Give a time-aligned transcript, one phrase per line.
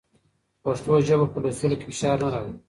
[0.63, 2.53] پښتو ژبه په لوستلو کې فشار نه راوړي.